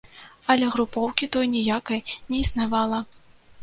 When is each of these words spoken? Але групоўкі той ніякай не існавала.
Але 0.53 0.69
групоўкі 0.75 1.31
той 1.37 1.53
ніякай 1.53 2.05
не 2.29 2.43
існавала. 2.45 3.09